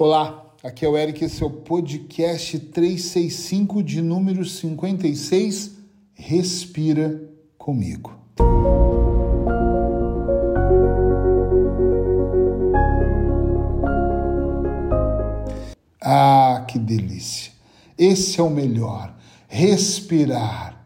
[0.00, 5.72] Olá, aqui é o Eric, esse é o podcast 365 de número 56.
[6.14, 7.28] Respira
[7.58, 8.16] comigo.
[16.00, 17.50] Ah, que delícia!
[17.98, 19.16] Esse é o melhor.
[19.48, 20.80] Respirar,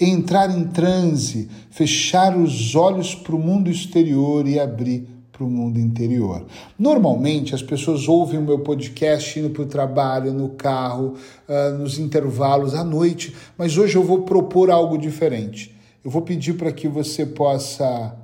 [0.00, 5.80] entrar em transe, fechar os olhos para o mundo exterior e abrir para o mundo
[5.80, 6.46] interior.
[6.78, 11.14] Normalmente as pessoas ouvem o meu podcast indo para o trabalho, no carro,
[11.48, 15.74] uh, nos intervalos, à noite, mas hoje eu vou propor algo diferente.
[16.04, 18.16] Eu vou pedir para que você possa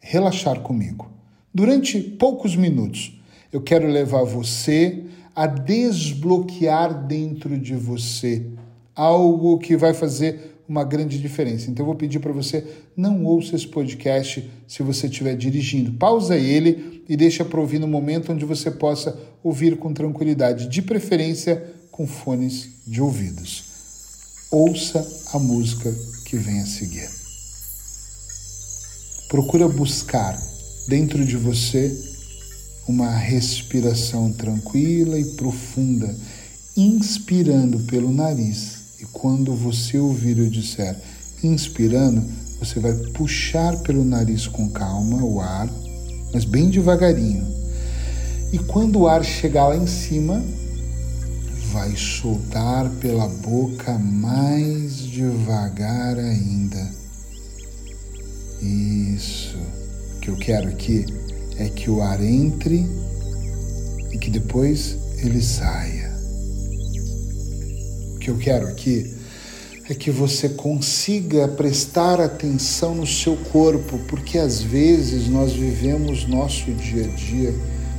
[0.00, 1.10] relaxar comigo.
[1.52, 3.20] Durante poucos minutos,
[3.52, 5.04] eu quero levar você
[5.36, 8.46] a desbloquear dentro de você
[8.96, 11.70] algo que vai fazer uma grande diferença.
[11.70, 12.64] Então eu vou pedir para você
[12.96, 15.92] não ouça esse podcast se você estiver dirigindo.
[15.92, 20.82] Pausa ele e deixa para ouvir no momento onde você possa ouvir com tranquilidade, de
[20.82, 23.64] preferência com fones de ouvidos.
[24.50, 25.92] Ouça a música
[26.26, 27.08] que vem a seguir.
[29.28, 30.38] Procura buscar
[30.86, 31.94] dentro de você
[32.86, 36.14] uma respiração tranquila e profunda,
[36.76, 40.96] inspirando pelo nariz e quando você ouvir eu disser
[41.42, 42.20] inspirando,
[42.58, 45.68] você vai puxar pelo nariz com calma o ar,
[46.32, 47.46] mas bem devagarinho.
[48.52, 50.42] E quando o ar chegar lá em cima,
[51.70, 56.90] vai soltar pela boca mais devagar ainda.
[58.60, 59.56] Isso.
[60.16, 61.06] O que eu quero aqui
[61.56, 62.84] é que o ar entre
[64.10, 66.07] e que depois ele saia
[68.28, 69.14] que eu quero aqui
[69.88, 76.70] é que você consiga prestar atenção no seu corpo, porque às vezes nós vivemos nosso
[76.72, 77.54] dia a dia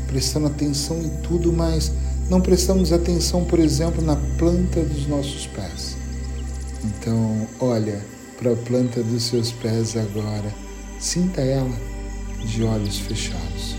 [0.05, 1.91] prestando atenção em tudo, mas
[2.29, 5.97] não prestamos atenção, por exemplo, na planta dos nossos pés.
[6.85, 7.99] Então, olha
[8.37, 10.53] para a planta dos seus pés agora,
[10.99, 11.75] sinta ela
[12.45, 13.75] de olhos fechados.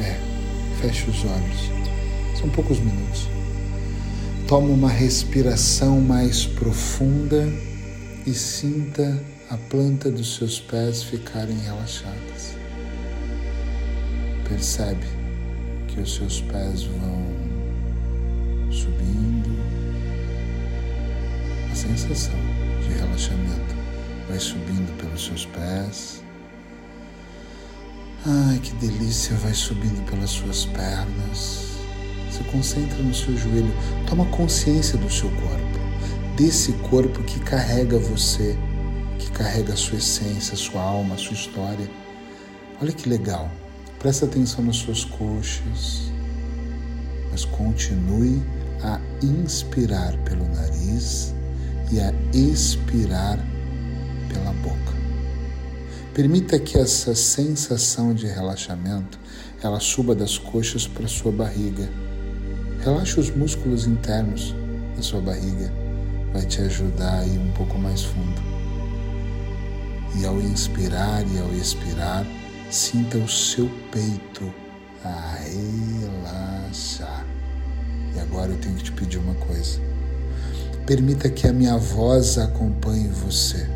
[0.00, 0.18] É,
[0.80, 1.70] feche os olhos.
[2.36, 3.37] São poucos minutos.
[4.48, 7.46] Toma uma respiração mais profunda
[8.24, 12.56] e sinta a planta dos seus pés ficarem relaxadas.
[14.48, 15.06] Percebe
[15.86, 17.26] que os seus pés vão
[18.72, 19.50] subindo.
[21.70, 22.40] A sensação
[22.80, 23.76] de relaxamento
[24.30, 26.24] vai subindo pelos seus pés.
[28.24, 29.36] Ai, que delícia!
[29.36, 31.67] Vai subindo pelas suas pernas
[32.30, 33.72] se concentra no seu joelho,
[34.06, 35.78] toma consciência do seu corpo,
[36.36, 38.56] desse corpo que carrega você,
[39.18, 41.88] que carrega a sua essência, a sua alma, a sua história.
[42.80, 43.50] Olha que legal.
[43.98, 46.12] Presta atenção nas suas coxas,
[47.32, 48.40] mas continue
[48.82, 51.34] a inspirar pelo nariz
[51.90, 53.38] e a expirar
[54.28, 54.96] pela boca.
[56.14, 59.18] Permita que essa sensação de relaxamento
[59.62, 61.88] ela suba das coxas para sua barriga
[62.84, 64.54] Relaxa os músculos internos
[64.96, 65.72] da sua barriga,
[66.32, 68.40] vai te ajudar a ir um pouco mais fundo.
[70.16, 72.24] E ao inspirar e ao expirar,
[72.70, 74.52] sinta o seu peito
[75.04, 77.26] a relaxar.
[78.14, 79.80] E agora eu tenho que te pedir uma coisa.
[80.86, 83.68] Permita que a minha voz acompanhe você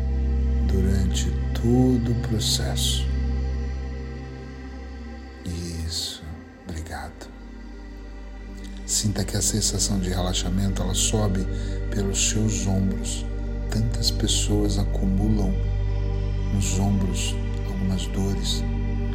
[0.67, 3.12] durante todo o processo.
[9.03, 11.45] Sinta que a sensação de relaxamento ela sobe
[11.91, 13.25] pelos seus ombros.
[13.69, 15.53] Tantas pessoas acumulam
[16.53, 17.35] nos ombros
[17.67, 18.63] algumas dores.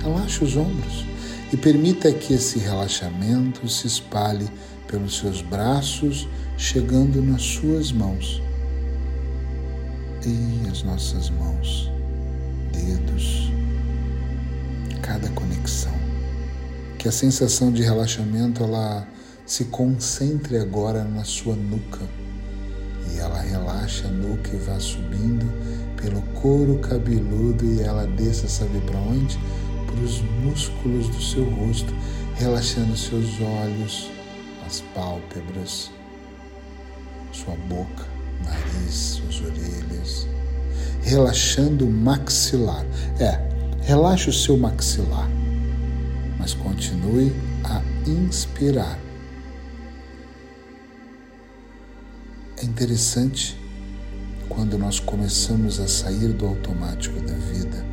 [0.03, 1.07] Relaxe os ombros
[1.51, 4.47] e permita que esse relaxamento se espalhe
[4.87, 6.29] pelos seus braços,
[6.59, 8.43] chegando nas suas mãos.
[10.23, 11.91] E as nossas mãos,
[12.75, 13.51] dedos,
[15.01, 15.99] cada conexão.
[16.99, 19.09] Que a sensação de relaxamento ela
[19.49, 22.01] se concentre agora na sua nuca
[23.11, 25.51] e ela relaxa a nuca e vá subindo
[25.97, 29.39] pelo couro cabeludo e ela desça, sabe para onde?
[29.87, 31.95] Para os músculos do seu rosto,
[32.35, 34.11] relaxando seus olhos,
[34.67, 35.91] as pálpebras,
[37.33, 38.05] sua boca,
[38.45, 40.29] nariz, suas orelhas,
[41.01, 42.85] relaxando o maxilar.
[43.19, 43.41] É,
[43.81, 45.29] relaxe o seu maxilar,
[46.39, 47.33] mas continue
[47.65, 49.08] a inspirar
[52.69, 53.59] interessante
[54.49, 57.85] quando nós começamos a sair do automático da vida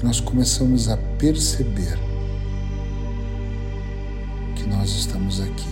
[0.00, 1.98] e nós começamos a perceber
[4.56, 5.68] que nós estamos aqui.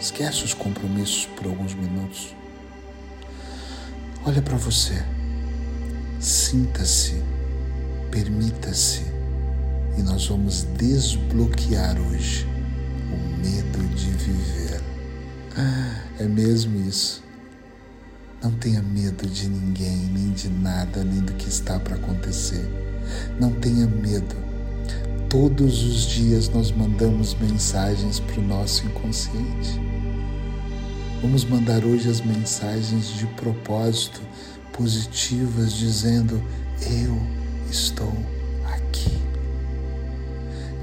[0.00, 2.34] Esquece os compromissos por alguns minutos.
[4.24, 5.02] Olha para você.
[6.18, 7.22] Sinta-se,
[8.10, 9.02] permita-se
[9.96, 12.46] e nós vamos desbloquear hoje
[13.12, 14.65] o medo de viver.
[16.18, 17.22] É mesmo isso.
[18.42, 22.68] Não tenha medo de ninguém, nem de nada, nem do que está para acontecer.
[23.40, 24.36] Não tenha medo.
[25.28, 29.80] Todos os dias nós mandamos mensagens para o nosso inconsciente.
[31.22, 34.20] Vamos mandar hoje as mensagens de propósito
[34.72, 36.42] positivas, dizendo:
[36.82, 37.18] Eu
[37.70, 38.12] estou
[38.66, 39.18] aqui.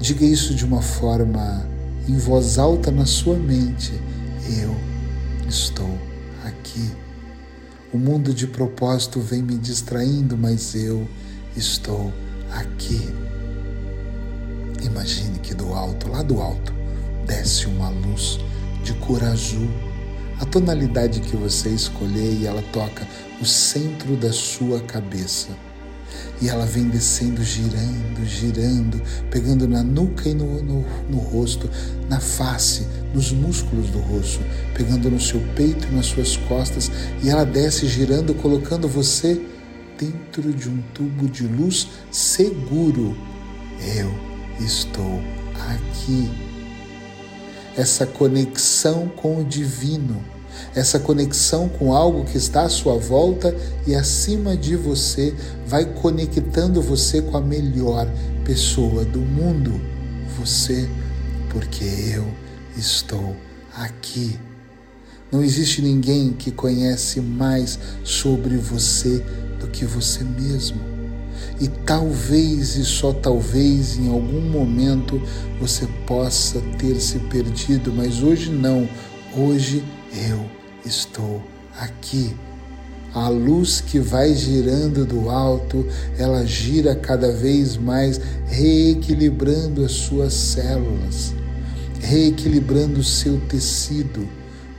[0.00, 1.66] Diga isso de uma forma
[2.08, 3.92] em voz alta na sua mente:
[4.46, 4.76] Eu
[5.48, 5.98] estou
[6.44, 6.90] aqui.
[7.92, 11.08] O mundo de propósito vem me distraindo, mas eu
[11.56, 12.12] estou
[12.50, 13.08] aqui.
[14.82, 16.72] Imagine que do alto, lá do alto,
[17.26, 18.38] desce uma luz
[18.82, 19.68] de cor azul.
[20.40, 23.06] A tonalidade que você escolher e ela toca
[23.40, 25.56] o centro da sua cabeça
[26.40, 29.00] e ela vem descendo, girando, girando,
[29.30, 31.70] pegando na nuca e no, no, no, rosto,
[32.08, 34.40] na face, nos músculos do rosto,
[34.74, 36.90] pegando no seu peito e nas suas costas,
[37.22, 39.40] e ela desce girando, colocando você
[39.98, 43.16] dentro de um tubo de luz seguro.
[43.96, 44.12] Eu
[44.60, 45.20] estou
[45.72, 46.30] aqui.
[47.76, 50.33] Essa conexão com o divino
[50.74, 53.54] essa conexão com algo que está à sua volta
[53.86, 55.34] e acima de você
[55.66, 58.08] vai conectando você com a melhor
[58.44, 59.80] pessoa do mundo,
[60.38, 60.88] você,
[61.50, 61.84] porque
[62.14, 62.26] eu
[62.76, 63.36] estou
[63.76, 64.38] aqui.
[65.32, 69.24] Não existe ninguém que conhece mais sobre você
[69.58, 70.80] do que você mesmo.
[71.60, 75.20] E talvez e só talvez em algum momento
[75.60, 78.88] você possa ter se perdido, mas hoje não.
[79.36, 79.84] Hoje
[80.14, 80.44] eu
[80.84, 81.42] estou
[81.78, 82.34] aqui.
[83.12, 85.86] A luz que vai girando do alto,
[86.18, 91.32] ela gira cada vez mais, reequilibrando as suas células,
[92.00, 94.28] reequilibrando o seu tecido,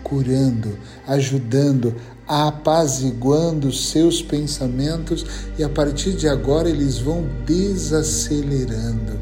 [0.04, 0.78] curando,
[1.08, 1.96] ajudando,
[2.28, 5.26] apaziguando seus pensamentos
[5.58, 9.18] e a partir de agora eles vão desacelerando,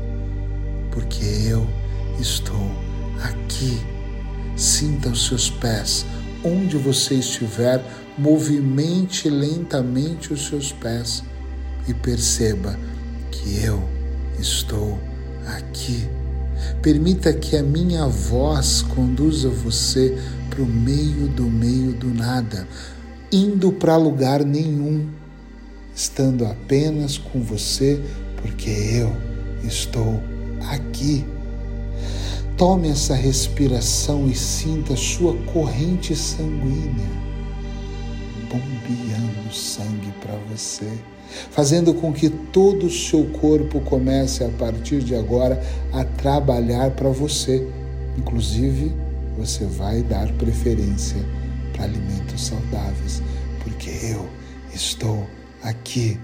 [0.91, 1.67] porque eu
[2.19, 2.71] estou
[3.21, 3.92] aqui.
[4.55, 6.05] Sinta os seus pés
[6.43, 7.83] onde você estiver,
[8.17, 11.23] movimente lentamente os seus pés
[11.87, 12.77] e perceba
[13.31, 13.81] que eu
[14.39, 14.99] estou
[15.57, 16.07] aqui.
[16.81, 20.17] Permita que a minha voz conduza você
[20.49, 22.67] para o meio do meio do nada,
[23.31, 25.09] indo para lugar nenhum,
[25.95, 27.99] estando apenas com você,
[28.37, 29.15] porque eu
[29.63, 30.21] estou
[30.69, 31.25] aqui.
[32.65, 37.09] Tome essa respiração e sinta sua corrente sanguínea
[38.49, 40.89] bombeando sangue para você,
[41.51, 45.61] fazendo com que todo o seu corpo comece a partir de agora
[45.91, 47.67] a trabalhar para você.
[48.17, 48.93] Inclusive,
[49.37, 51.21] você vai dar preferência
[51.73, 53.21] para alimentos saudáveis,
[53.61, 54.25] porque eu
[54.73, 55.27] estou
[55.61, 56.17] aqui.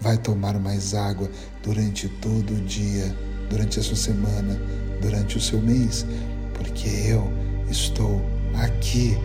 [0.00, 1.30] Vai tomar mais água
[1.62, 3.14] durante todo o dia,
[3.50, 4.58] durante a sua semana
[5.02, 6.06] durante o seu mês,
[6.54, 7.30] porque eu
[7.68, 8.22] estou
[8.54, 9.18] aqui.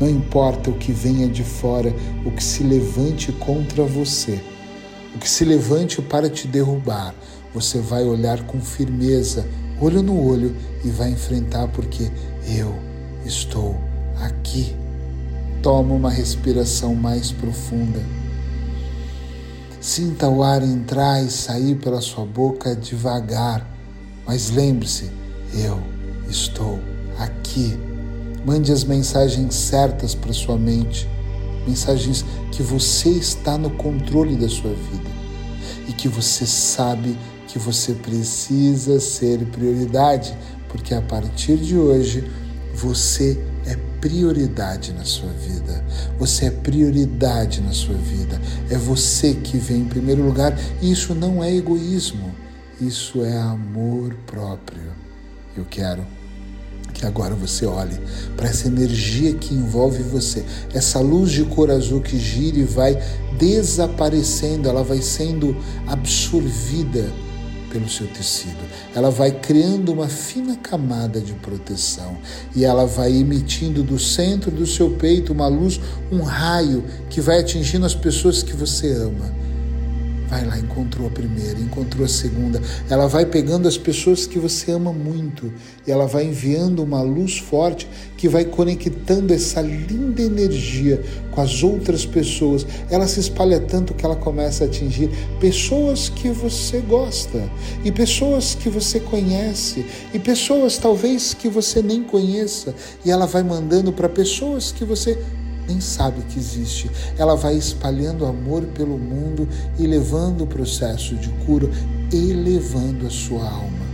[0.00, 1.92] Não importa o que venha de fora,
[2.24, 4.40] o que se levante contra você,
[5.14, 7.14] o que se levante para te derrubar,
[7.52, 9.46] você vai olhar com firmeza,
[9.80, 12.10] olho no olho e vai enfrentar, porque
[12.46, 12.74] eu
[13.24, 13.74] estou
[14.20, 14.76] aqui.
[15.62, 18.00] Toma uma respiração mais profunda.
[19.80, 23.75] Sinta o ar entrar e sair pela sua boca devagar
[24.26, 25.10] mas lembre-se,
[25.54, 25.80] eu
[26.28, 26.80] estou
[27.18, 27.78] aqui.
[28.44, 31.08] Mande as mensagens certas para sua mente,
[31.66, 35.10] mensagens que você está no controle da sua vida
[35.88, 37.16] e que você sabe
[37.48, 40.36] que você precisa ser prioridade,
[40.68, 42.28] porque a partir de hoje
[42.74, 45.84] você é prioridade na sua vida.
[46.18, 48.40] Você é prioridade na sua vida.
[48.70, 50.56] É você que vem em primeiro lugar.
[50.80, 52.32] E isso não é egoísmo.
[52.80, 54.92] Isso é amor próprio.
[55.56, 56.06] Eu quero
[56.92, 57.98] que agora você olhe
[58.36, 62.98] para essa energia que envolve você, essa luz de cor azul que gira e vai
[63.38, 65.56] desaparecendo, ela vai sendo
[65.86, 67.10] absorvida
[67.70, 68.62] pelo seu tecido.
[68.94, 72.18] Ela vai criando uma fina camada de proteção
[72.54, 75.80] e ela vai emitindo do centro do seu peito uma luz,
[76.12, 79.34] um raio que vai atingindo as pessoas que você ama
[80.28, 82.60] vai lá, encontrou a primeira, encontrou a segunda.
[82.90, 85.52] Ela vai pegando as pessoas que você ama muito
[85.86, 91.62] e ela vai enviando uma luz forte que vai conectando essa linda energia com as
[91.62, 92.66] outras pessoas.
[92.90, 97.48] Ela se espalha tanto que ela começa a atingir pessoas que você gosta
[97.84, 103.42] e pessoas que você conhece e pessoas talvez que você nem conheça e ela vai
[103.42, 105.18] mandando para pessoas que você
[105.68, 106.90] nem sabe que existe.
[107.18, 111.68] Ela vai espalhando amor pelo mundo e levando o processo de cura,
[112.12, 113.86] elevando a sua alma.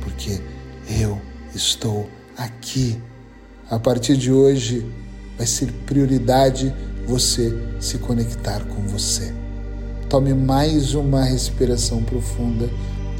[0.00, 0.40] Porque
[0.88, 1.20] eu
[1.54, 2.98] estou aqui.
[3.70, 4.86] A partir de hoje
[5.36, 6.74] vai ser prioridade
[7.06, 9.32] você se conectar com você.
[10.08, 12.68] Tome mais uma respiração profunda.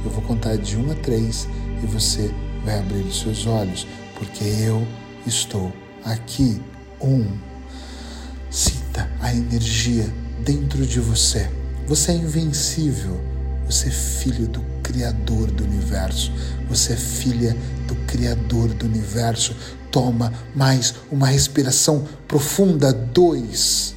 [0.05, 1.49] Eu vou contar de um a três
[1.83, 2.31] e você
[2.64, 3.87] vai abrir os seus olhos,
[4.19, 4.87] porque eu
[5.26, 5.73] estou
[6.05, 6.61] aqui.
[7.00, 7.50] Um.
[9.21, 10.09] A energia
[10.45, 11.49] dentro de você.
[11.87, 13.21] Você é invencível.
[13.66, 16.33] Você é filho do Criador do universo.
[16.69, 19.54] Você é filha do Criador do universo.
[19.90, 22.92] Toma mais uma respiração profunda.
[22.92, 23.95] Dois.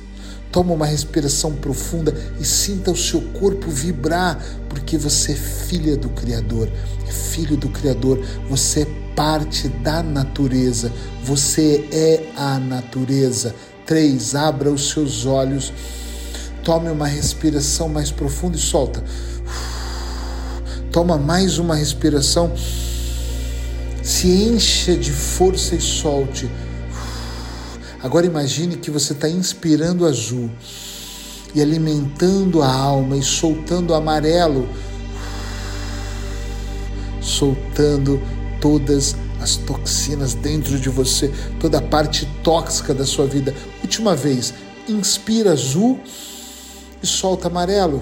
[0.54, 4.38] Toma uma respiração profunda e sinta o seu corpo vibrar,
[4.70, 6.70] porque você é filha do Criador,
[7.08, 10.92] é filho do Criador, você é parte da natureza,
[11.24, 13.56] você é a natureza.
[13.86, 15.74] Três, abra os seus olhos,
[16.64, 19.04] tome uma respiração mais profunda e solta.
[20.92, 22.54] Toma mais uma respiração,
[24.02, 26.50] se encha de força e solte.
[28.02, 30.50] Agora imagine que você está inspirando azul
[31.56, 34.68] e alimentando a alma e soltando amarelo,
[37.22, 38.22] soltando
[38.62, 43.54] todas as toxinas dentro de você, toda a parte tóxica da sua vida.
[43.84, 44.54] Última vez,
[44.88, 46.00] inspira azul
[47.02, 48.02] e solta amarelo.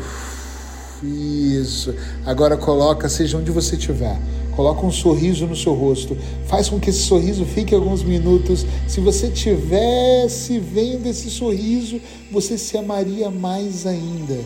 [1.03, 1.93] Isso.
[2.23, 4.15] Agora coloca, seja onde você estiver,
[4.55, 6.15] coloca um sorriso no seu rosto.
[6.45, 8.63] Faz com que esse sorriso fique alguns minutos.
[8.87, 11.99] Se você tivesse vendo esse sorriso,
[12.31, 14.39] você se amaria mais ainda.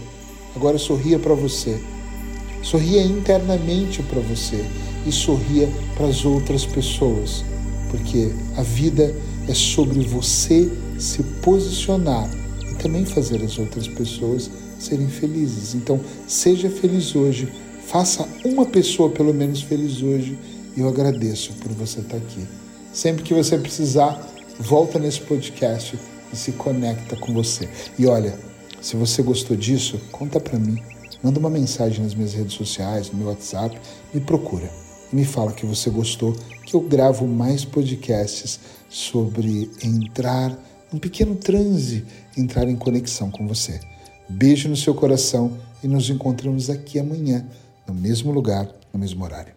[0.55, 1.77] Agora sorria para você.
[2.63, 4.65] Sorria internamente para você
[5.05, 7.43] e sorria para as outras pessoas,
[7.91, 9.13] porque a vida
[9.47, 12.29] é sobre você se posicionar
[12.71, 14.49] e também fazer as outras pessoas
[14.79, 15.75] serem felizes.
[15.75, 17.51] Então, seja feliz hoje,
[17.85, 20.37] faça uma pessoa pelo menos feliz hoje
[20.75, 22.45] e eu agradeço por você estar aqui.
[22.93, 24.19] Sempre que você precisar,
[24.59, 25.97] volta nesse podcast
[26.31, 27.69] e se conecta com você.
[27.97, 28.37] E olha,
[28.81, 30.81] se você gostou disso, conta para mim.
[31.23, 33.79] Manda uma mensagem nas minhas redes sociais, no meu WhatsApp,
[34.13, 34.69] me procura
[35.11, 36.35] e me fala que você gostou,
[36.65, 38.59] que eu gravo mais podcasts
[38.89, 40.57] sobre entrar
[40.95, 42.05] num pequeno transe,
[42.37, 43.81] entrar em conexão com você.
[44.29, 47.45] Beijo no seu coração e nos encontramos aqui amanhã,
[47.85, 49.53] no mesmo lugar, no mesmo horário.